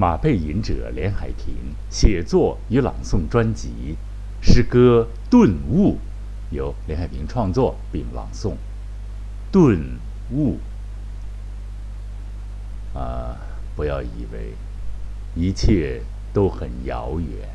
[0.00, 1.54] 马背吟者连海平
[1.90, 3.98] 写作与朗诵专辑，
[4.40, 5.98] 诗歌《顿悟》
[6.56, 8.54] 由连海平创作并朗诵。
[9.52, 9.98] 顿
[10.32, 10.58] 悟
[12.94, 13.36] 啊，
[13.76, 14.54] 不要以为
[15.34, 16.00] 一切
[16.32, 17.50] 都很遥远。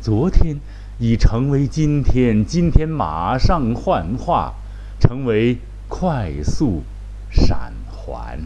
[0.00, 0.58] 昨天
[0.98, 4.54] 已成为今天，今天马上幻化，
[4.98, 5.58] 成为
[5.88, 6.82] 快速
[7.30, 8.40] 闪还，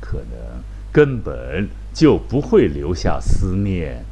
[0.00, 4.04] 可能根本就不会留下思念。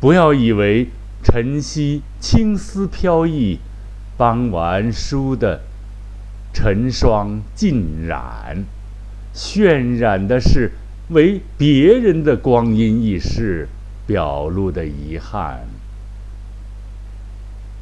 [0.00, 0.88] 不要以为
[1.22, 3.58] 晨曦青丝飘逸，
[4.16, 5.60] 傍晚书的
[6.52, 8.64] 晨霜浸染，
[9.34, 10.72] 渲染的是
[11.10, 13.68] 为别人的光阴易逝。
[14.08, 15.68] 表露的遗憾。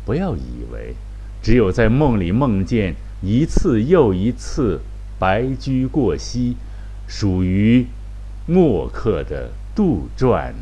[0.05, 0.97] 不要以为
[1.41, 4.81] 只有在梦里梦见一次又一次
[5.21, 6.57] 白驹过隙，
[7.07, 7.87] 属于
[8.47, 10.53] 墨客的杜撰。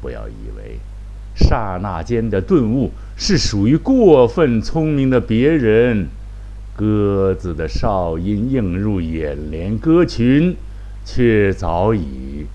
[0.00, 0.78] 不要以为
[1.34, 6.08] 刹那间的顿悟是属于过分聪明的别人。
[6.76, 10.56] 鸽子的哨音映入眼帘，歌群
[11.04, 12.46] 却早已。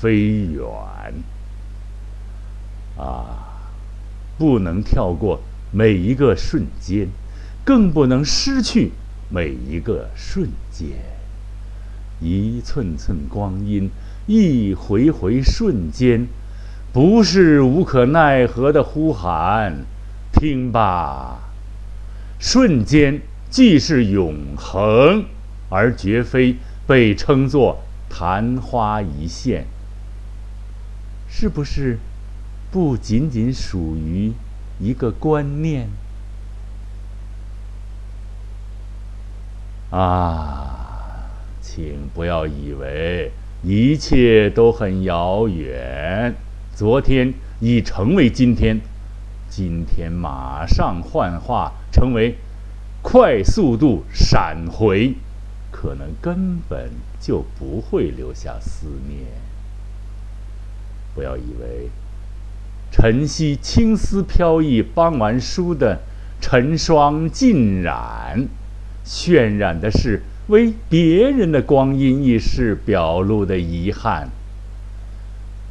[0.00, 0.64] 飞远
[2.98, 3.70] 啊！
[4.36, 5.40] 不能跳过
[5.70, 7.06] 每一个瞬间，
[7.64, 8.90] 更不能失去
[9.28, 10.88] 每一个瞬间。
[12.22, 13.90] 一寸寸光阴，
[14.26, 16.28] 一回回瞬间，
[16.92, 19.84] 不是无可奈何的呼喊。
[20.32, 21.50] 听吧，
[22.38, 23.20] 瞬间
[23.50, 25.24] 既是永恒，
[25.68, 26.56] 而绝非
[26.86, 29.66] 被称作昙花一现。
[31.28, 31.98] 是不是
[32.70, 34.32] 不仅仅属于
[34.78, 35.88] 一个观念
[39.90, 40.71] 啊？
[41.74, 43.30] 请不要以为
[43.62, 46.34] 一切都很遥远。
[46.74, 48.78] 昨天已成为今天，
[49.48, 52.36] 今天马上幻化成为
[53.00, 55.14] 快速度闪回，
[55.70, 59.20] 可能根本就不会留下思念。
[61.14, 61.88] 不要以为
[62.90, 66.02] 晨曦青丝飘逸，傍晚书的
[66.38, 68.46] 晨霜浸染，
[69.06, 74.28] 渲染的是为别人的光阴易逝表露的遗憾。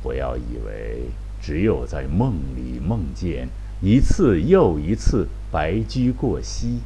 [0.01, 1.09] 不要以为
[1.41, 3.49] 只有在梦里梦见
[3.81, 6.79] 一次又一次白驹过隙，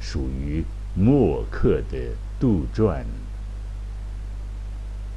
[0.00, 1.98] 属于墨客的
[2.40, 3.02] 杜撰。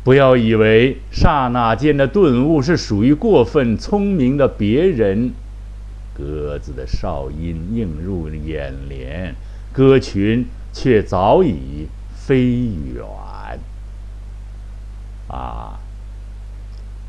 [0.03, 5.31] 不要以为刹那间的顿悟是属于过分聪明的别人。
[6.13, 9.33] 鸽子的哨音映入眼帘，
[9.71, 11.87] 歌群却早已
[12.31, 13.03] 飞远。
[15.27, 15.81] 啊！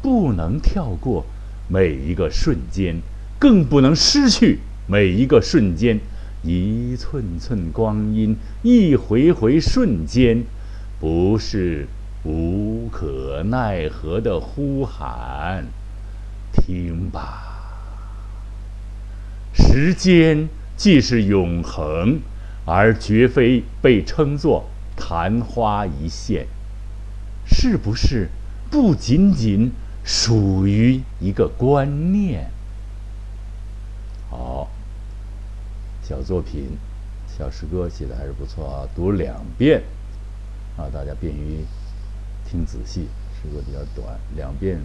[0.03, 1.25] 不能跳过
[1.69, 2.97] 每一个瞬间，
[3.39, 6.01] 更不能失去每一个瞬间。
[6.43, 10.43] 一寸寸光阴，一回回瞬间，
[10.99, 11.87] 不是。
[12.25, 15.67] 无可奈何的呼喊，
[16.53, 17.61] 听吧。
[19.55, 22.19] 时间既是永恒，
[22.65, 24.69] 而绝非被称作
[25.03, 26.47] 昙花一现。
[27.45, 28.29] 是不是
[28.71, 29.73] 不仅仅
[30.05, 32.51] 属于一个观念？
[34.31, 34.69] 好，
[36.03, 36.79] 小作品，
[37.27, 39.83] 小诗歌写的还是不错啊，读两遍
[40.77, 41.67] 啊，大家便于。
[42.45, 44.79] 听仔细，诗歌比较短，两遍，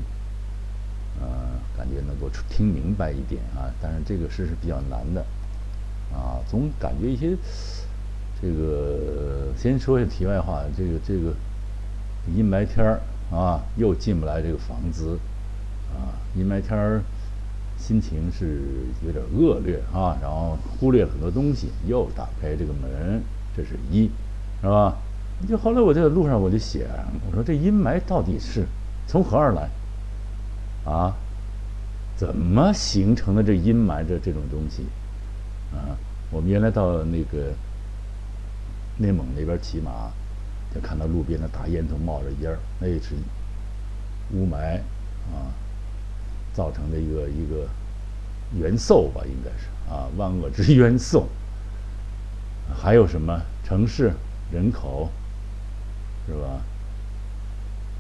[1.20, 1.28] 呃，
[1.76, 3.68] 感觉能够听明白一点啊。
[3.82, 5.26] 但是这个诗是比较难的，
[6.14, 7.36] 啊，总感觉一些，
[8.40, 11.34] 这个先说一下题外话，这个这个
[12.36, 15.18] 阴霾天儿啊，又进不来这个房子，
[15.92, 17.02] 啊，阴霾天儿，
[17.78, 18.62] 心情是
[19.06, 23.22] 有点恶劣啊，然后忽略了很多东西，又打开这个门，
[23.56, 24.10] 这是一，
[24.62, 24.96] 是吧？
[25.48, 26.88] 就后来我在路上我就写，
[27.28, 28.66] 我说这阴霾到底是
[29.08, 29.70] 从何而来？
[30.86, 31.14] 啊，
[32.16, 34.84] 怎么形成的这阴霾这这种东西？
[35.76, 35.98] 啊，
[36.32, 37.54] 我们原来到那个
[38.98, 40.12] 内蒙那边骑马，
[40.74, 43.16] 就看到路边的大烟囱冒着烟儿，那是
[44.34, 44.78] 雾霾
[45.34, 45.54] 啊
[46.54, 47.68] 造成的一个一个
[48.60, 51.28] 元素吧，应该是啊万恶之元素。
[52.76, 54.12] 还有什么城市
[54.52, 55.10] 人口？
[56.28, 56.62] 是吧？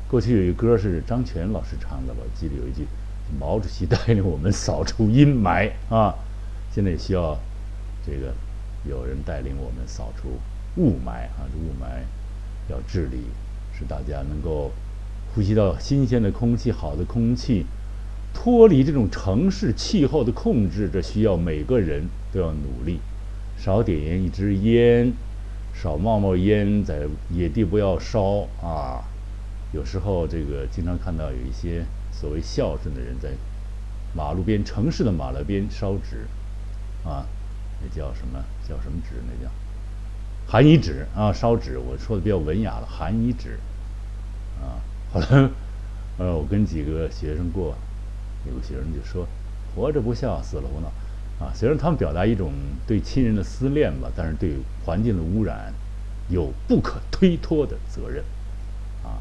[0.10, 2.86] 过去有一歌是张全老师唱的，我记得有一句
[3.40, 6.14] ：“毛主席带领我们扫除阴霾啊！”
[6.74, 7.38] 现在也需要
[8.06, 8.34] 这个
[8.84, 10.40] 有人带领我们扫除
[10.78, 11.50] 雾霾啊！
[11.52, 12.04] 这雾霾
[12.70, 13.18] 要治理
[13.78, 14.72] 使大家能够
[15.34, 17.66] 呼吸到新鲜的空气、好的空气，
[18.34, 23.00] 脱离这种城市气候的控制，这需要每个人都要努力，
[23.58, 25.12] 少点烟一支烟，
[25.74, 29.04] 少冒冒烟，在野地不要烧啊。
[29.74, 33.30] 有时候这个经常看到有一些所谓孝顺的人在
[34.16, 36.28] 马路边、城市的马路边烧纸，
[37.04, 37.26] 啊，
[37.82, 38.44] 那叫什么？
[38.68, 39.16] 叫什么纸？
[39.28, 39.52] 那叫。
[40.50, 42.88] 寒衣纸啊，烧纸，我说的比较文雅了。
[42.88, 43.60] 寒衣纸，
[44.62, 44.80] 啊，
[45.12, 45.50] 后来，
[46.18, 47.76] 呃，我跟几个学生过，
[48.48, 49.28] 有个学生就说
[49.76, 50.88] ：“活着不孝，死了胡闹。”
[51.46, 52.54] 啊，虽然他们表达一种
[52.88, 54.56] 对亲人的思念吧，但是对
[54.86, 55.74] 环境的污染
[56.30, 58.24] 有不可推脱的责任，
[59.04, 59.20] 啊，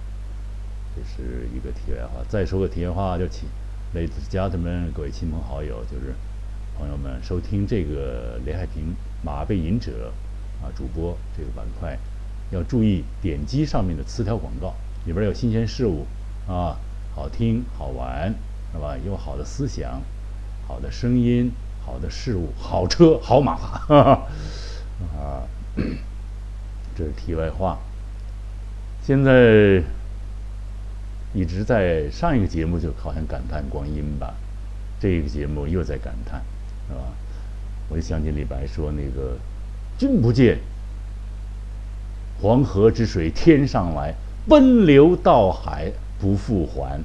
[0.94, 2.24] 这是一个题外话。
[2.28, 3.48] 再说个题外话，就请
[3.94, 6.14] 类似家人们、各位亲朋好友，就是
[6.78, 8.94] 朋友们收听这个连海平
[9.24, 10.12] 马背吟者。
[10.74, 11.98] 主播这个板块
[12.50, 14.74] 要注意点击上面的词条广告，
[15.04, 16.06] 里边有新鲜事物
[16.48, 16.78] 啊，
[17.14, 18.34] 好听好玩
[18.72, 18.96] 是吧？
[19.04, 20.00] 有好的思想，
[20.66, 21.50] 好的声音，
[21.84, 23.52] 好的事物，好车好马，
[23.88, 25.42] 啊，
[26.94, 27.78] 这是题外话。
[29.02, 29.82] 现在
[31.34, 34.34] 一直在上一个节目就好像感叹光阴吧，
[35.00, 36.42] 这个节目又在感叹，
[36.88, 37.12] 是吧？
[37.88, 39.36] 我就想起李白说那个。
[39.98, 40.58] 君不见，
[42.42, 44.14] 黄河之水天上来，
[44.46, 45.90] 奔流到海
[46.20, 47.00] 不复还。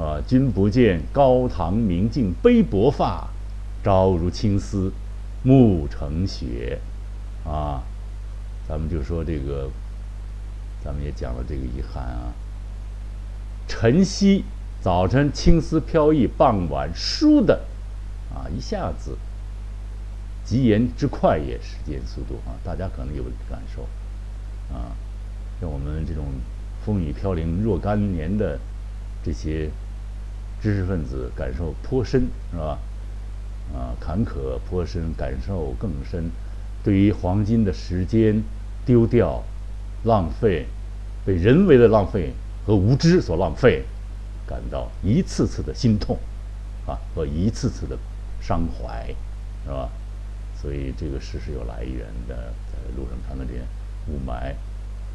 [0.00, 3.28] 啊，君不见，高堂明镜悲白发，
[3.82, 4.92] 朝如青丝
[5.42, 6.78] 暮成雪。
[7.44, 7.82] 啊，
[8.68, 9.68] 咱们就说这个，
[10.84, 12.32] 咱们也讲了这个遗憾啊。
[13.66, 14.44] 晨曦
[14.80, 17.64] 早晨青丝飘逸，傍晚倏的，
[18.32, 19.18] 啊，一下子。
[20.50, 23.82] 疾言之快也，时间速度啊，大家可能有感受
[24.74, 24.90] 啊。
[25.60, 26.24] 像我们这种
[26.84, 28.58] 风雨飘零若干年的
[29.22, 29.70] 这些
[30.60, 32.80] 知识分子，感受颇深，是吧？
[33.72, 36.28] 啊，坎坷颇深，感受更深。
[36.82, 38.42] 对于黄金的时间
[38.84, 39.44] 丢掉、
[40.02, 40.66] 浪费、
[41.24, 42.32] 被人为的浪费
[42.66, 43.84] 和无知所浪费，
[44.48, 46.18] 感到一次次的心痛
[46.88, 47.96] 啊，和一次次的
[48.40, 49.14] 伤怀，
[49.64, 49.88] 是吧？
[50.60, 53.54] 所以这个诗是有来源的，在路上看到这
[54.12, 54.54] 雾霾，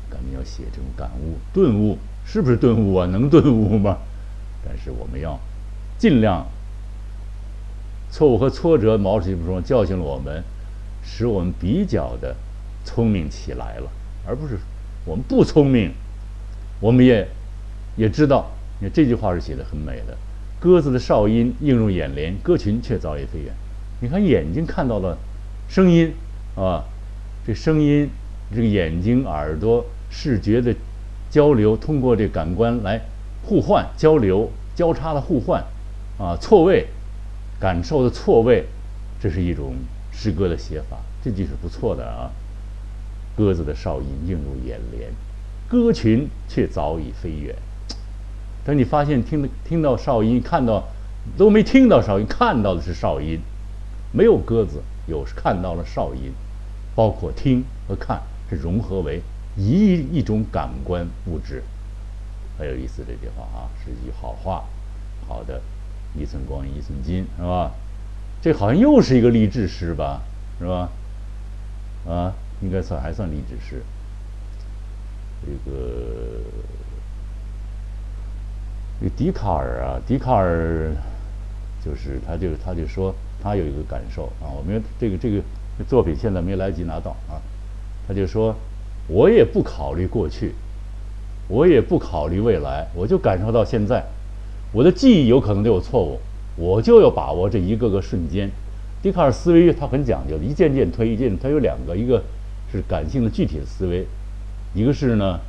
[0.10, 3.06] 赶紧要写这种感悟、顿悟，是不是顿悟啊？
[3.06, 3.98] 能顿悟吗？
[4.66, 5.40] 但是我们要
[6.00, 6.48] 尽量，
[8.10, 10.44] 错误和挫折，毛主席不说教训了我们，
[11.04, 12.36] 使我们比较的
[12.84, 13.92] 聪明起来了，
[14.26, 14.58] 而不是
[15.06, 15.92] 我们不聪明，
[16.80, 17.28] 我们也
[17.96, 18.50] 也知道，
[18.80, 20.18] 你看这句话是写的很美的，
[20.60, 23.54] 鸽子的哨音映入眼帘，鸽群却早已飞远。
[24.02, 25.16] 你看眼睛看到了。
[25.68, 26.14] 声音，
[26.56, 26.86] 啊，
[27.46, 28.10] 这声音，
[28.54, 30.74] 这个眼睛、耳朵、视觉的
[31.30, 33.02] 交流，通过这感官来
[33.44, 35.64] 互换、交流、交叉的互换，
[36.18, 36.88] 啊，错位，
[37.60, 38.66] 感受的错位，
[39.20, 39.74] 这是一种
[40.14, 42.32] 诗歌的写法，这句是不错的啊。
[43.36, 45.12] 鸽子的哨音映入眼帘，
[45.68, 47.54] 鸽群却早已飞远。
[48.64, 50.86] 等你发现听听到哨音，看到
[51.38, 53.40] 都没听到哨音，看到的是哨音，
[54.14, 54.82] 没有鸽子。
[55.08, 56.34] 有看到了哨音，
[56.96, 59.22] 包括听和看是融合为
[59.56, 61.64] 一一种感官物质，
[62.58, 63.04] 很有意思。
[63.06, 64.66] 这句话啊，是一句好话。
[65.28, 65.62] 好的，
[66.16, 67.72] 一寸光阴一寸金，是吧？
[68.42, 70.22] 这好像又是一个励志诗吧，
[70.60, 70.90] 是吧？
[72.08, 73.84] 啊，应该算还算励志诗。
[75.44, 76.42] 这个，
[79.02, 80.92] 这笛卡尔啊，笛卡尔
[81.84, 83.14] 就是他就他就说。
[83.46, 85.40] 他有一个感受啊，我们这个这个
[85.88, 87.38] 作品现在没来及拿到啊，
[88.08, 88.56] 他就说，
[89.08, 90.56] 我也不考虑过去，
[91.48, 94.04] 我也不考虑未来，我就感受到现在，
[94.74, 96.20] 我的记忆有可能都有错误，
[96.56, 98.50] 我就要把握这一个个瞬间。
[99.04, 102.24] 笛卡尔思维他很讲究，一件件推，一件他有两个，一个
[102.72, 104.08] 是感性的具体的思维，
[104.74, 105.40] 一个是呢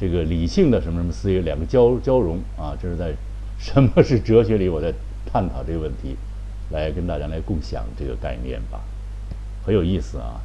[0.00, 3.12] 这个理性的什么什么思维，两个交交融啊，这是在
[3.58, 4.90] 什么是哲学里我在
[5.30, 6.16] 探讨这个问题。
[6.70, 8.80] 来跟大家来共享这个概念吧，
[9.64, 10.40] 很有意思啊。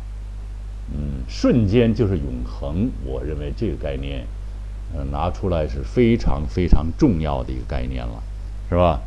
[0.93, 4.27] 嗯，瞬间就是永恒，我认为这个概念，
[4.93, 8.21] 呃，拿出来是非常非常重要的一个概念了，
[8.69, 8.99] 是吧？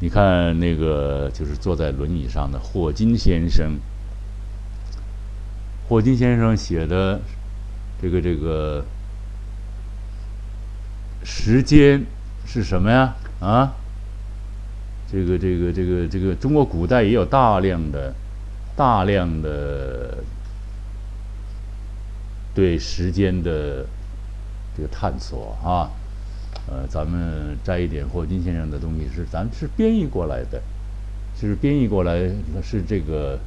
[0.00, 3.78] 你看那个就是坐在轮椅上的霍金先生，
[5.88, 7.20] 霍金先生写的
[8.02, 8.84] 这个这个
[11.22, 12.04] 时间
[12.44, 13.14] 是什么呀？
[13.40, 13.72] 啊？
[15.14, 18.12] 这个这个这个这个，中国古代也有大量的、
[18.74, 20.18] 大量的
[22.52, 23.86] 对时间的
[24.76, 25.88] 这个探索啊。
[26.66, 30.60] 呃，咱们摘一点霍金先生的东西是咱是编译过来的，
[31.38, 32.28] 是编译过来
[32.62, 33.38] 是这个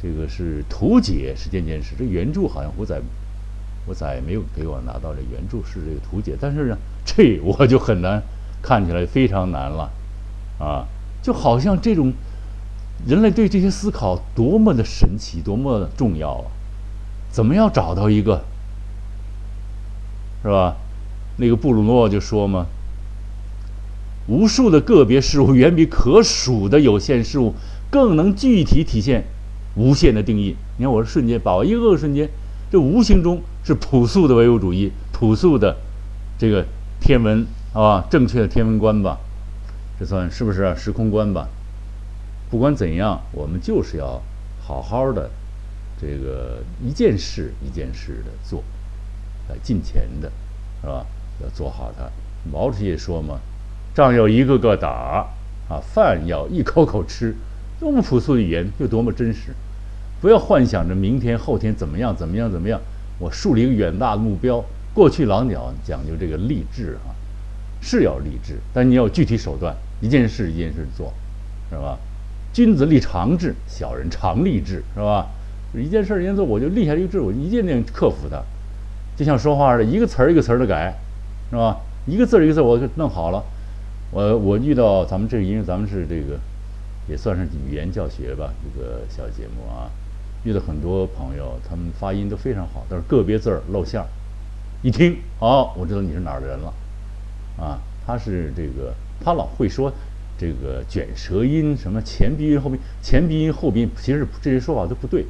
[0.00, 3.02] 这个是图解是件件事，这原著好像我在
[3.86, 8.22] 我在没有给我拿到这原著是这个图解，但是呢，这我就很难
[8.62, 9.90] 看起来非常难了。
[10.58, 10.86] 啊，
[11.22, 12.12] 就好像这种
[13.06, 16.46] 人类对这些思考多么的神奇，多么的重要啊！
[17.30, 18.44] 怎么样找到一个
[20.42, 20.76] 是吧？
[21.38, 22.66] 那个布鲁诺就说嘛
[24.28, 27.54] ：“无数的个别事物远比可数的有限事物
[27.90, 29.24] 更能具体体现
[29.74, 32.28] 无限的定义。”你看，我是瞬间把握一个个瞬间，
[32.70, 35.76] 这无形中是朴素的唯物主义，朴素的
[36.38, 36.66] 这个
[37.00, 39.18] 天文啊，正确的天文观吧，
[40.02, 41.46] 这算是不是时空观吧？
[42.50, 44.20] 不管怎样，我们就是要
[44.60, 45.30] 好好的
[45.96, 48.64] 这个一件事一件事的做，
[49.48, 50.28] 来进钱的，
[50.80, 51.06] 是吧？
[51.40, 52.10] 要做好它。
[52.50, 53.38] 毛主席说嘛
[53.94, 55.24] ：“仗要一个个打，
[55.68, 57.36] 啊，饭要一口口吃。”
[57.78, 59.54] 多么朴素的语言，又多么真实！
[60.20, 62.80] 不要幻想着明天、后天怎么样、怎么样、怎么样。
[63.20, 64.64] 我树立一个远大的目标。
[64.92, 67.14] 过去老鸟讲究这个励志啊，
[67.80, 71.10] 是要励志，但你要具体手段，一件事一件事做，
[71.70, 71.98] 是吧？
[72.52, 75.28] 君子立长志，小人常立志，是吧？
[75.74, 78.42] 一件事一件做，我就立下一个志，我一件件克服它。
[79.16, 80.94] 就像说话似的，一个词儿一个词儿的改。
[81.50, 81.76] 是吧？
[82.06, 83.44] 一个字儿一个字儿，我就弄好了。
[84.10, 86.40] 我我遇到咱们这个，因为咱们是这个，
[87.06, 89.90] 也算是语言教学吧，一个小节目啊。
[90.44, 94.06] 遇到很多朋友，他们发音都非常好，但是个别字儿露馅儿。
[94.80, 96.72] 一听，哦，我知道你是哪儿的人了。
[97.58, 99.92] 啊，他是这个，他老会说
[100.36, 105.24] 这个卷舌音，什么前鼻音后鼻，前鼻音后鼻音，其实这些说法都不对。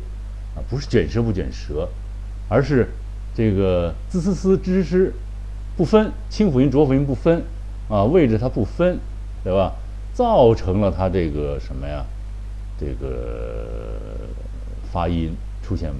[0.54, 1.88] 啊，不是卷舌不卷舌，
[2.48, 2.88] 而是
[3.34, 5.10] 这个滋滋滋吱吱。
[5.74, 7.42] 不分清辅音浊辅音不分，
[7.88, 8.98] 啊，位置它不分，
[9.42, 9.72] 对吧？
[10.12, 12.04] 造成了他这个什么呀？
[12.78, 13.96] 这个
[14.92, 15.90] 发音出现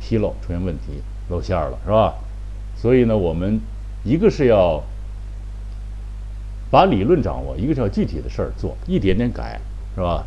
[0.00, 2.14] 纰漏，出现问题，露馅儿了，是吧？
[2.76, 3.60] 所以呢，我们
[4.04, 4.80] 一个是要
[6.70, 9.60] 把理论掌握，一个是要具体的事儿做，一点点改，
[9.94, 10.24] 是吧？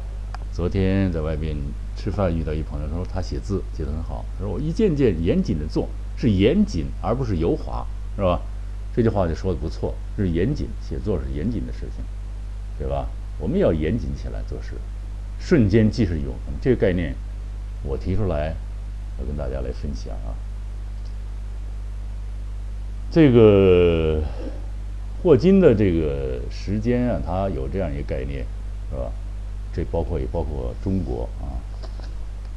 [0.51, 1.55] 昨天在外边
[1.95, 8.41] 吃饭遇到一朋友，他说他写字写得很好，他说我一件件严谨的做，是严谨而不是油滑，是吧？
[8.93, 12.03] 这句话就说的不错，是严谨写作是严谨的事情，
[12.77, 13.07] 对吧？
[13.39, 14.73] 我们要严谨起来做事，
[15.39, 16.53] 瞬间即是永恒。
[16.61, 17.15] 这个概念
[17.83, 18.53] 我提出来，
[19.17, 20.35] 我跟大家来分享啊。
[23.09, 24.21] 这个
[25.21, 28.45] 霍金的这个时间啊，他有这样一个概念，
[28.89, 29.11] 是吧？
[29.73, 31.61] 这包括也包括中国啊，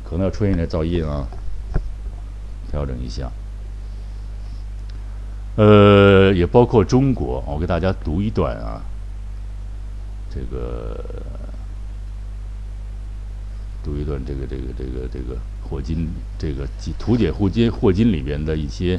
[0.03, 1.29] 可能要出现点噪音啊，
[2.71, 3.31] 调整一下。
[5.57, 8.83] 呃，也包括中国，我给大家读一段啊。
[10.31, 11.05] 这个
[13.85, 16.67] 读一段，这个这个这个这个霍金这个
[16.99, 18.99] 图解霍金霍金里边的一些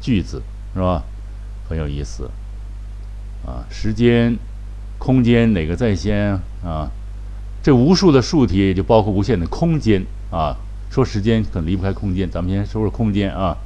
[0.00, 0.40] 句子，
[0.72, 1.02] 是吧？
[1.68, 2.30] 很有意思
[3.46, 3.64] 啊。
[3.70, 4.36] 时间、
[4.98, 6.32] 空间哪个在先
[6.64, 6.90] 啊？
[7.62, 10.56] 这无数的数体就包括无限的空间啊。
[10.90, 13.56] 说时间可能离不开空间，咱们先说说空间啊。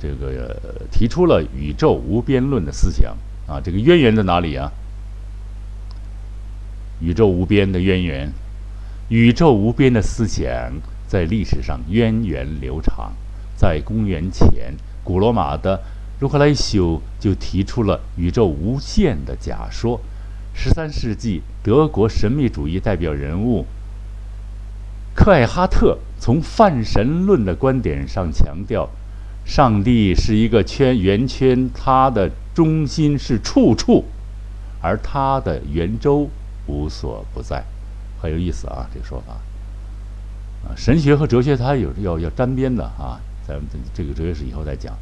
[0.00, 0.56] 这个
[0.90, 4.70] 提出了宇宙无边论的思想啊，这个渊源在哪里啊？
[7.00, 8.32] 宇宙无边的渊源，
[9.08, 10.72] 宇宙无边的思想
[11.06, 13.12] 在历史上源远流长。
[13.56, 15.82] 在公元前，古罗马的
[16.18, 20.00] 如克莱修就提出了宇宙无限的假说。
[20.60, 23.64] 十三世纪，德国神秘主义代表人物
[25.14, 28.90] 克艾哈特从泛神论的观点上强调。
[29.44, 34.04] 上帝是一个圈圆圈，它的中心是处处，
[34.82, 36.28] 而它的圆周
[36.66, 37.64] 无所不在，
[38.20, 39.34] 很有意思啊，这个说法。
[40.68, 44.92] 啊，神学和哲学它有要要沾边的啊，咱们这个哲学史以后再讲。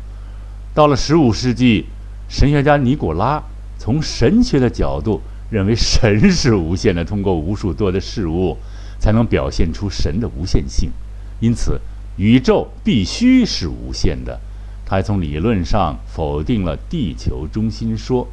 [0.77, 1.87] 到了十五世纪，
[2.29, 3.43] 神学家尼古拉
[3.79, 8.59] 从神学的角度认为神是无限的，通过无数多的事物
[8.99, 10.91] 才能表现出神的无限性，
[11.41, 11.81] 因此。
[12.19, 14.41] 宇宙必须是无限的，
[14.87, 18.29] 他还从理论上否定了地球中心说，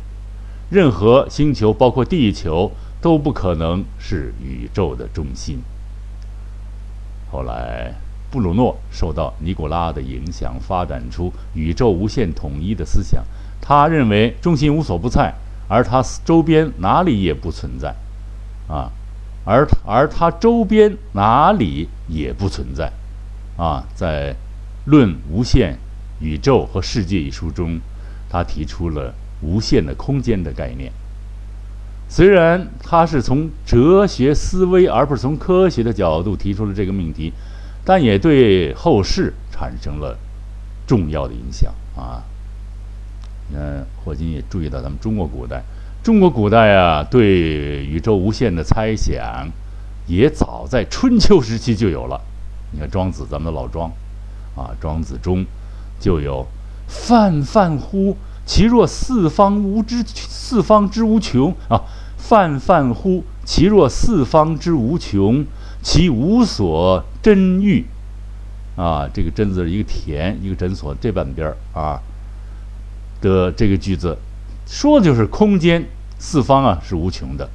[0.69, 2.71] 任何星球，包括地球，
[3.01, 5.59] 都不可能是宇宙的中心。
[7.29, 7.93] 后来，
[8.33, 13.23] 布鲁诺受到尼古拉的影响，发展出宇宙无限统一的思想。
[13.61, 15.31] 他认为中心无所不在，
[15.67, 17.93] 而他周边哪里也不存在，
[18.67, 18.89] 啊，
[19.45, 22.91] 而而他周边哪里也不存在。
[23.55, 24.33] 啊，在
[24.85, 25.77] 《论无限
[26.19, 27.79] 宇宙和世界》一书中，
[28.31, 29.13] 他提出了
[29.43, 30.91] 无限的空间的概念。
[32.09, 37.31] 虽然他是从哲学思维而不是从科学的角度提出了这个命题，
[37.85, 40.17] 但也对后世产生了
[40.87, 42.23] 重要的影响啊。
[43.53, 45.63] 嗯，霍金也注意到咱们中国古代，
[46.01, 49.49] 中国古代啊，对宇宙无限的猜想，
[50.07, 52.19] 也早在春秋时期就有了。
[52.71, 53.91] 你看庄子，咱们的老庄，
[54.55, 55.45] 啊，庄子中
[55.99, 56.47] 就有
[56.87, 61.81] “泛泛乎其若四方无之，四方之无穷啊。”
[62.17, 65.45] 泛泛乎其若四方之无穷，
[65.81, 67.85] 其无所真欲。
[68.75, 72.01] 啊，这个“真”字一个田，一个诊所，这半边儿啊
[73.21, 74.17] 的这个句子，
[74.65, 75.85] 说的就是空间
[76.17, 77.47] 四方啊是无穷的，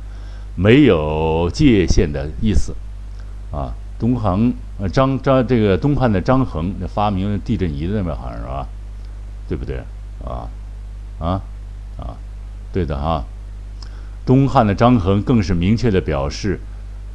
[0.55, 2.73] 没有界限的意思。
[3.51, 8.69] 啊，东衡呃张张这个东汉的张衡发明地震仪的那边好像是吧？
[9.49, 9.79] 对不对？
[10.25, 10.47] 啊
[11.19, 11.43] 啊
[11.99, 12.15] 啊，
[12.73, 13.25] 对的哈。
[14.25, 16.61] 东汉的张衡更是明确的表示：“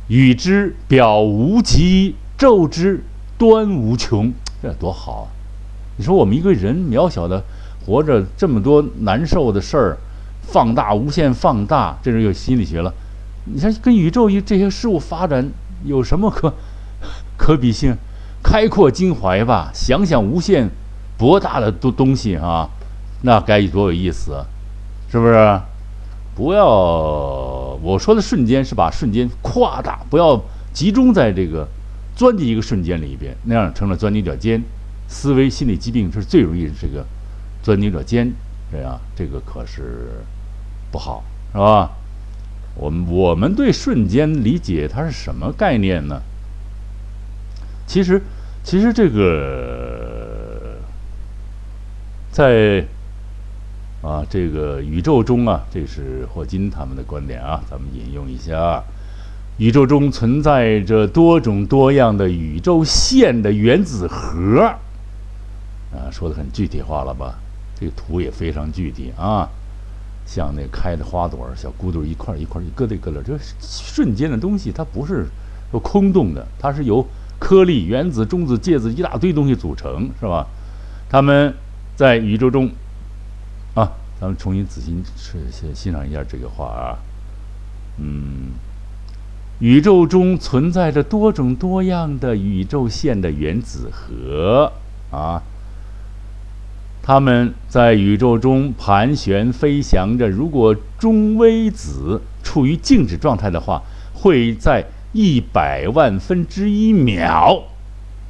[0.10, 3.02] 宇之表无极，宙之
[3.38, 4.34] 端无穷。
[4.62, 5.28] ”这多好啊！
[5.96, 7.42] 你说我们一个人渺小的
[7.86, 9.98] 活着，这么多难受的事儿，
[10.42, 12.94] 放大、无限放大，这是有心理学了。
[13.46, 15.50] 你看，跟宇宙一这些事物发展
[15.86, 16.54] 有什么可
[17.38, 17.96] 可比性？
[18.44, 20.70] 开阔襟怀吧，想想无限
[21.18, 22.68] 博大的东东西啊，
[23.22, 24.44] 那该多有意思，
[25.10, 25.62] 是不是？
[26.36, 26.66] 不要，
[27.82, 30.42] 我说的瞬间是把瞬间夸大，不要
[30.74, 31.66] 集中在这个
[32.16, 34.62] 钻进一个瞬间里边，那样成了钻牛角尖。
[35.08, 37.06] 思维心理疾病是最容易这个
[37.62, 38.32] 钻牛角尖，
[38.72, 40.24] 这样这个可是
[40.92, 41.92] 不好，是吧？
[42.76, 46.22] 我们我们对瞬间理解它是什么概念呢？
[47.86, 48.22] 其实，
[48.64, 50.78] 其实这个
[52.32, 52.86] 在。
[54.04, 58.84] 啊，这个宇宙中啊，这是霍金他们的观点啊，咱们引用一下：
[59.58, 64.62] 宇宙中存在着多种多样的宇宙线的原子核。
[65.92, 67.36] 啊，说的很具体化了吧？
[67.80, 69.50] 这个图也非常具体啊，
[70.26, 75.28] 像那开的花朵、小骨朵一块一块一疙瘩疙瘩，这瞬间的东西它不是
[75.70, 77.06] 说空洞的，它是由
[77.40, 80.48] 颗粒、原子、中子、介子一大堆东西组成，是吧？
[81.10, 81.54] 它们
[81.96, 82.70] 在宇宙中。
[83.76, 84.96] 啊，咱们重新仔细
[85.52, 86.98] 欣欣赏一下这个画啊。
[87.98, 88.52] 嗯，
[89.64, 94.74] 宇宙中存在着多种多样的宇宙线的原子核
[95.10, 95.42] 啊，
[97.02, 100.30] 它们在宇宙中盘旋飞翔着。
[100.30, 103.82] 如果中微子处于静止状态的话，
[104.14, 107.64] 会在一百万分之一秒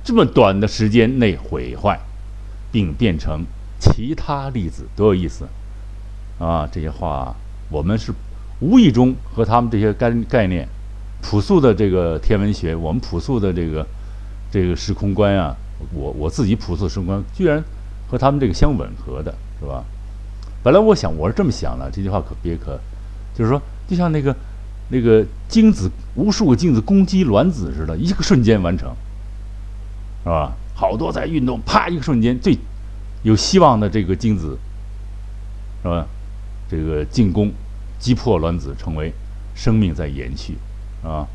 [0.04, 2.00] 这么短的时间内毁坏，
[2.72, 3.44] 并变成。
[3.80, 5.46] 其他粒子多有意思
[6.40, 6.70] 啊！
[6.72, 7.36] 这些话
[7.70, 8.14] 我们是
[8.62, 10.66] 无意中和他们这些概概念、
[11.24, 13.88] 朴素的这个天文学，我们朴素的这个
[14.52, 15.56] 这个时空观啊，
[15.94, 17.64] 我我自己朴素的时空观，居然
[18.10, 19.84] 和他们这个相吻合的，是吧？
[20.62, 22.78] 本来我想我是这么想的，这句话可别可，
[23.34, 24.36] 就是说，就像那个
[24.90, 28.94] 那个精子无数个精子攻击卵子似的，一个瞬间完成，
[30.24, 30.52] 是吧？
[30.76, 32.58] 好多在运动，啪，一个瞬间最。
[33.24, 34.58] 有希望的这个精子，
[35.82, 36.06] 是吧？
[36.70, 37.50] 这个进攻，
[37.98, 39.14] 击破卵子，成为
[39.56, 40.58] 生命在延续，
[41.04, 41.28] 啊！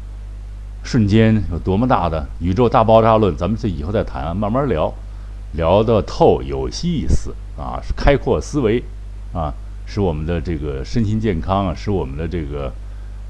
[0.83, 3.37] 瞬间有多么大的宇宙大爆炸论？
[3.37, 4.95] 咱们这以后再谈，慢慢聊，
[5.53, 7.83] 聊得透有意思啊！
[7.97, 8.83] 开阔思维
[9.35, 9.53] 啊，
[9.85, 12.73] 使我们的这个身心健康啊，使我们的这个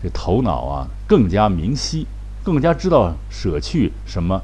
[0.03, 2.07] 这头脑啊更加明晰，
[2.45, 4.41] 更加知道舍去什么，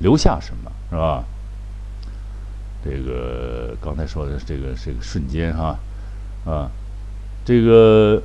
[0.00, 1.24] 留下什么，是吧？
[2.84, 5.78] 这个刚才说的这个这个瞬间哈，
[6.44, 6.70] 啊，
[7.42, 8.22] 这个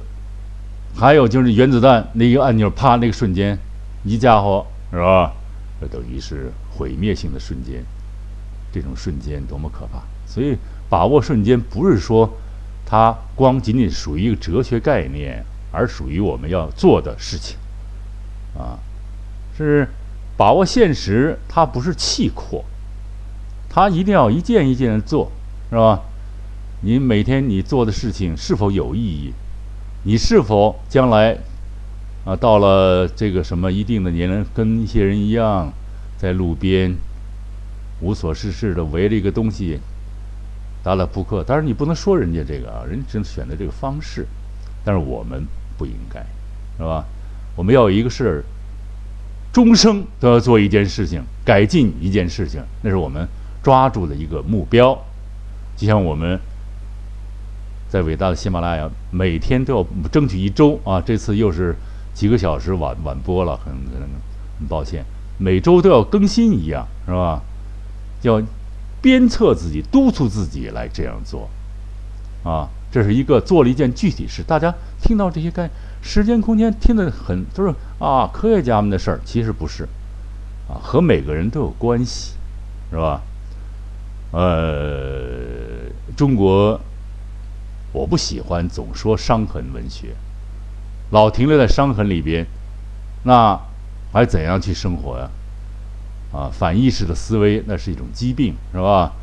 [0.96, 3.58] 还有就是原子弹那个按钮啪那个瞬间，
[4.04, 5.34] 一家伙是吧？
[5.80, 7.86] 这等于是毁灭性的瞬间，
[8.72, 10.02] 这种瞬间多么可怕！
[10.26, 10.58] 所以
[10.90, 12.38] 把握瞬间不是说
[12.86, 17.58] 它光仅仅属于一个哲学概念，而属于我们要做的事情
[18.58, 18.80] 啊，
[19.58, 19.88] 是
[20.36, 22.66] 把握现实，它不是气阔。
[23.70, 25.32] 它一定要一件一件的做，
[25.70, 26.02] 是吧？
[26.82, 29.34] 你每天你做的事情是否有意义？
[30.04, 31.38] 你是否将来
[32.26, 35.72] 啊到了这个什么一定的年龄，跟一些人一样，
[36.18, 36.96] 在路边
[38.02, 39.80] 无所事事的围着一个东西
[40.84, 41.44] 打打扑克？
[41.44, 44.26] 当然你不能说人家这个啊，人只能选择这个方式，
[44.84, 45.46] 但是我们
[45.78, 46.20] 不应该，
[46.78, 47.06] 是吧？
[47.56, 48.44] 我们要有一个事儿，
[49.52, 53.28] 终生都要做一件事情，改进一件事情，那是我们。
[53.62, 54.98] 抓住的一个目标，
[55.76, 56.40] 就像我们
[57.90, 61.02] 在伟大的喜马拉雅，每天都要争取一周啊。
[61.02, 61.76] 这次又是
[62.14, 64.08] 几个小时晚晚播了，很很
[64.60, 65.04] 很抱歉，
[65.40, 67.42] 每周都要更新一样，是吧？
[68.22, 68.42] 要
[69.02, 71.50] 鞭策自己，督促自己来这样做
[72.44, 72.70] 啊。
[72.92, 75.70] 这是一个做了一件具体事，大家听到这些概
[76.02, 79.84] 时间空间听得很都是啊科学家们的事儿，其实不是
[80.68, 82.34] 啊，和每个人都有关系，
[82.92, 83.22] 是吧？
[84.32, 86.80] 呃，中国，
[87.92, 90.16] 我不喜欢总说伤痕文学，
[91.12, 92.46] 老停留在伤痕里边，
[93.24, 93.60] 那
[94.12, 95.30] 还怎样去生活呀？
[96.32, 99.14] 啊，反意识的思维那是一种疾病，是吧？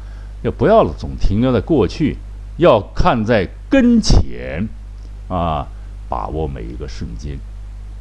[0.42, 2.16] 要不要总停留在过去？
[2.57, 4.66] 要看在跟前，
[5.29, 5.66] 啊，
[6.09, 7.38] 把握每一个瞬间，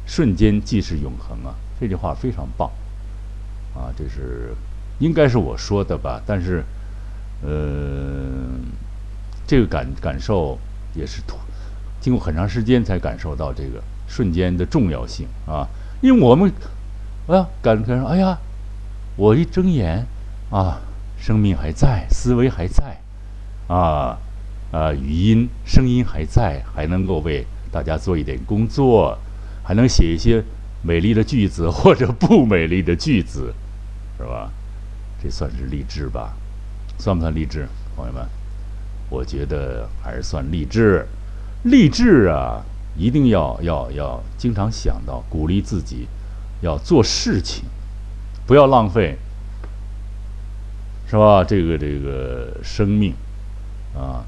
[0.06, 1.54] 瞬间即是永恒啊！
[1.78, 2.70] 这句话非常棒，
[3.74, 4.54] 啊，这是
[4.98, 6.20] 应该是我说的吧？
[6.26, 6.64] 但是。
[7.42, 8.48] 呃，
[9.46, 10.58] 这个感感受
[10.94, 11.22] 也是
[12.00, 15.66] 经过很长时间才感受到这个瞬间的重要性啊！
[16.00, 16.52] 因为我们
[17.26, 18.38] 啊感感受，哎呀，
[19.16, 20.06] 我一睁眼
[20.50, 20.80] 啊，
[21.18, 23.00] 生命还在，思维还在，
[23.66, 24.18] 啊
[24.70, 29.18] 啊，语音声音还在，还能够为大家做一点工作，
[29.64, 30.42] 还能写一些
[30.82, 33.52] 美丽的句子或者不美丽的句子，
[34.18, 34.50] 是吧？
[35.22, 36.36] 这算是励志吧？
[36.98, 38.24] 算不算励志，朋友们？
[39.08, 41.06] 我觉得还是算励志。
[41.64, 42.64] 励志啊，
[42.96, 46.06] 一定要要要经常想到，鼓励自己
[46.60, 47.64] 要做事情，
[48.46, 49.16] 不要浪费，
[51.08, 51.42] 是吧？
[51.42, 53.14] 这个这个生命
[53.94, 54.24] 啊，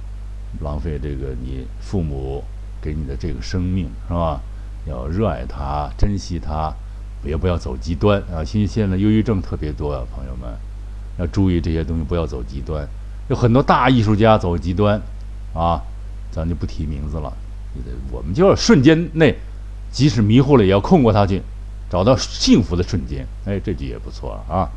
[0.60, 2.42] 浪费这个你父母
[2.80, 4.40] 给你的这个生命，是吧？
[4.86, 6.72] 要热爱它，珍惜它，
[7.24, 8.42] 也不要走极端啊。
[8.44, 10.50] 其实现在忧郁症特别多啊，朋友们。
[11.18, 12.88] 要注意这些东西，不要走极端。
[13.28, 15.00] 有很多大艺术家走极端，
[15.54, 15.80] 啊，
[16.30, 17.32] 咱就不提名字了。
[18.10, 19.36] 我们就要瞬间内，
[19.92, 21.42] 即使迷糊了，也要控过他去，
[21.90, 23.26] 找到幸福的瞬间。
[23.44, 24.68] 哎，这句也不错啊。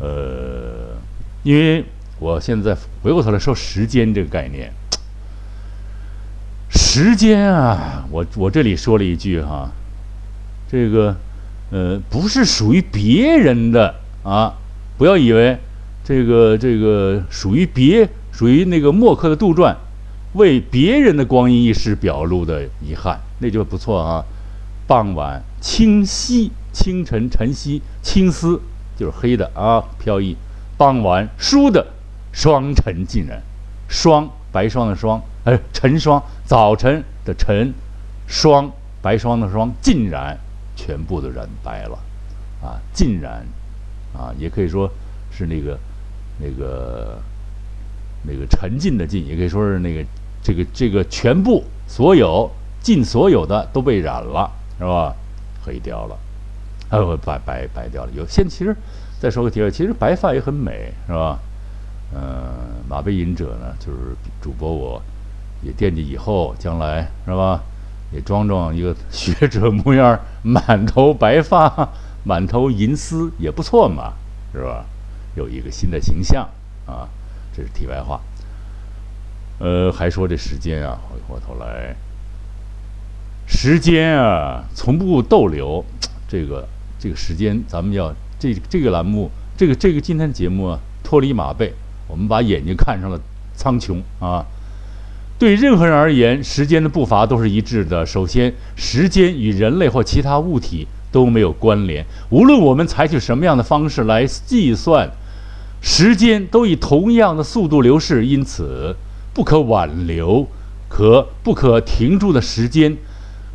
[0.00, 0.96] 呃，
[1.42, 1.84] 因为
[2.18, 4.72] 我现在回过头来说时间这个概念，
[6.70, 9.70] 时间啊，我我这里说了一句哈，
[10.68, 11.14] 这个
[11.70, 14.54] 呃，不是属于别人的啊。
[14.96, 15.58] 不要以为
[16.04, 19.74] 这个这个属于别属于那个墨客的杜撰，
[20.34, 24.22] 为别人的光阴一逝表露的遗憾，那就不错啊。
[24.86, 28.60] 傍晚清溪，清晨晨曦，青丝
[28.98, 30.36] 就是黑的啊，飘逸。
[30.76, 31.86] 傍晚疏的
[32.32, 33.40] 霜尘尽染，
[33.88, 37.72] 霜白霜的霜，哎，晨霜早晨的晨，
[38.26, 40.36] 霜白霜的霜尽染，
[40.76, 41.98] 全部都染白了
[42.62, 43.46] 啊，尽染。
[44.12, 44.88] 啊，也可以说
[45.32, 45.76] 是那个、
[46.38, 47.18] 那个、
[48.22, 50.04] 那个沉浸的浸，也可以说是那个
[50.42, 55.14] 这个、这个全部所有尽所有的都被染了，是吧？
[55.64, 56.16] 黑掉了，
[56.90, 58.10] 呃，白白白掉了。
[58.14, 58.76] 有现其实
[59.20, 61.38] 再说个题外，其实白发也很美，是吧？
[62.14, 62.22] 嗯，
[62.88, 65.02] 马背隐者呢，就是主播，我
[65.62, 67.62] 也惦记以后将来，是吧？
[68.12, 71.88] 也装装一个 学者模样，满头白发。
[72.26, 74.14] 满头银丝也不错嘛，
[74.50, 74.86] 是吧？
[75.36, 76.48] 有一个新的形象
[76.86, 77.08] 啊，
[77.54, 78.20] 这是题外话。
[79.58, 81.94] 呃，还说这时间啊，回过头来，
[83.46, 85.84] 时间啊，从不逗留。
[86.28, 86.68] 这个
[86.98, 91.72] 这个时间，咱们要这这个栏目，这个这个今天节目啊，脱离马背，
[92.08, 93.20] 我们把眼睛看上了
[93.54, 94.44] 苍穹啊。
[95.38, 98.06] 对任何人而言，时间的步伐都是一致的。
[98.06, 100.86] 首先，时间与人类或其他物体。
[101.14, 102.04] 都没有关联。
[102.28, 105.08] 无论我们采取什么样的方式来计算
[105.86, 108.24] 时间，都以同样的速度流逝。
[108.24, 108.96] 因此，
[109.34, 110.48] 不可挽留、
[110.88, 112.96] 可不可停住的时间，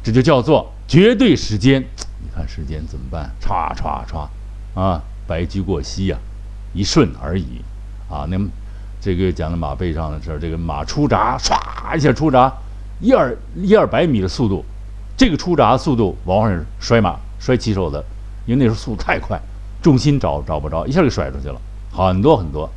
[0.04, 1.84] 这就叫做绝对时间。
[2.22, 3.32] 你看时间怎么办？
[3.42, 6.18] 歘歘歘，啊，白驹过隙呀，
[6.72, 7.46] 一瞬而已。
[8.08, 8.48] 啊，那么
[9.02, 12.54] 这个讲的马背上的事儿，这个马出闸，唰一下出闸，
[13.02, 14.64] 一二一二百米的速度，
[15.18, 17.18] 这个出闸速度往往是摔马。
[17.40, 18.04] 摔骑手的，
[18.46, 19.42] 因为那时候速度太快，
[19.82, 21.60] 重心找找不着，一下就甩出去了，
[22.08, 22.70] 很多很多，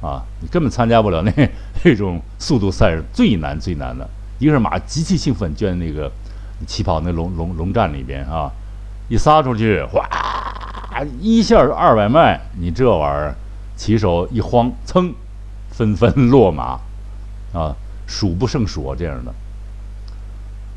[0.00, 1.32] 啊，你根本参加不了那
[1.84, 4.08] 那种速度赛是，最难最难的。
[4.38, 6.10] 一个是马极其兴奋，就在那个
[6.66, 8.50] 起跑那龙龙龙站里边啊，
[9.08, 10.08] 一撒出去，哗，
[11.20, 13.34] 一下二百迈，你这玩意儿，
[13.76, 15.12] 骑手一慌，噌，
[15.70, 16.80] 纷纷落马，
[17.52, 17.74] 啊，
[18.06, 19.34] 数不胜数啊，这样的，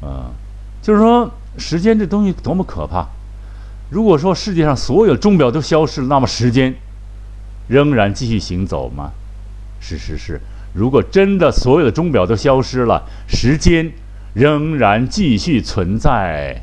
[0.01, 0.25] 嗯，
[0.81, 3.07] 就是说时间这东西多么可怕。
[3.89, 6.73] 如果说世界上所有钟表都消失了，那么时间
[7.73, 9.13] 仍然继续行走吗？
[9.79, 10.39] 是是是，
[10.75, 13.91] 如果真的所有的钟表都消失了，时间
[14.35, 16.61] 仍然继续存在。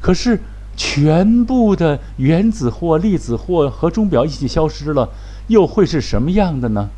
[0.00, 0.40] 可是，
[0.76, 5.08] 全部的原子或粒子或和钟表一起消失了，
[5.46, 6.88] 又会是什么样的呢？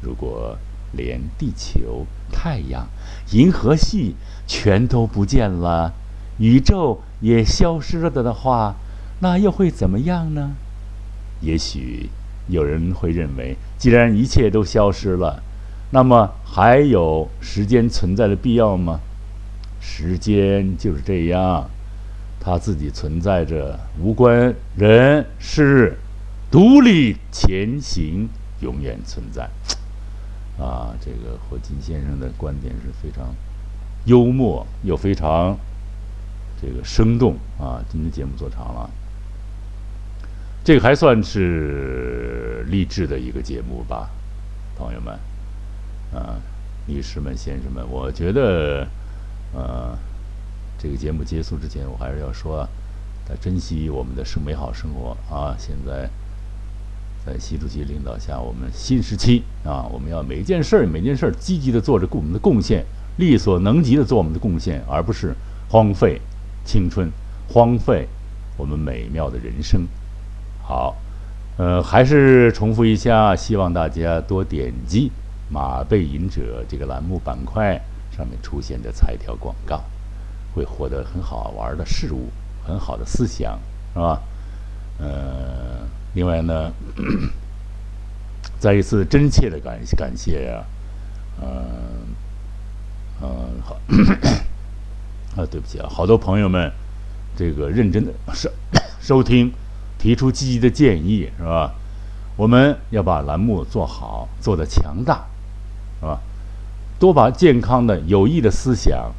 [0.00, 0.56] 如果
[0.92, 2.86] 连地球、太阳、
[3.32, 4.14] 银河系
[4.46, 5.92] 全都不见了，
[6.38, 8.76] 宇宙也消失了的话，
[9.20, 10.52] 那又会怎么样呢？
[11.40, 12.08] 也许
[12.48, 15.42] 有人会认为，既然一切都消失了，
[15.90, 19.00] 那么还有时间存在的必要吗？
[19.80, 21.70] 时间就是这样，
[22.40, 25.96] 它自己存在着，无关人事，
[26.50, 28.28] 独立前行，
[28.60, 29.48] 永远存在。
[30.58, 33.32] 啊，这个霍金先生的观点是非常
[34.06, 35.56] 幽默又非常
[36.60, 37.80] 这个生动啊！
[37.88, 38.90] 今天节目做长了。
[40.68, 44.10] 这个还算是励志的一个节目吧，
[44.76, 45.18] 朋友们，
[46.12, 46.36] 啊，
[46.84, 48.86] 女士们、先生们，我觉得，
[49.54, 49.96] 呃，
[50.78, 52.68] 这个节目结束之前，我还是要说，
[53.26, 55.56] 在珍惜我们的生美好生活啊！
[55.58, 56.06] 现在
[57.24, 62.84] 在习主席领导下，我们新时期啊，我们要每一件事儿、每件事儿积极的做着我们的贡献，
[63.16, 65.34] 力所能及的做我们的贡献，而不是
[65.70, 66.20] 荒废
[66.62, 67.10] 青春、
[67.48, 68.06] 荒废
[68.58, 69.88] 我们美妙的人生。
[70.68, 70.94] 好，
[71.56, 75.10] 呃，还是重复一下，希望大家多点击
[75.50, 77.80] “马背吟者”这个栏目板块
[78.14, 79.82] 上面出现的彩条广告，
[80.54, 82.28] 会获得很好玩的事物，
[82.66, 83.58] 很好的思想，
[83.94, 84.20] 是吧？
[84.98, 86.70] 呃，另外呢，
[88.60, 90.60] 再一次真切的感感谢啊，
[91.40, 91.48] 嗯，
[93.22, 93.28] 嗯，
[93.64, 93.80] 好，
[95.34, 96.70] 啊，对不起啊，好多朋友们
[97.34, 98.50] 这个认真的收
[99.00, 99.50] 收听。
[99.98, 101.74] 提出积极的建议是吧？
[102.36, 105.26] 我们要把栏目做好，做得强大，
[106.00, 106.20] 是吧？
[107.00, 109.12] 多把健康的、有益的思想、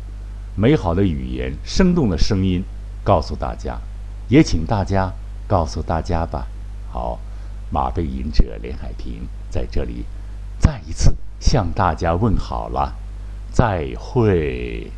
[0.55, 2.63] 美好的语言、生动的声音
[3.03, 3.77] 告诉大家，
[4.29, 5.11] 也请大家
[5.47, 6.47] 告诉大家吧。
[6.91, 7.19] 好，
[7.71, 10.05] 马背吟者连海平在这里
[10.57, 12.95] 再一次向大家问好了，
[13.51, 14.91] 再会。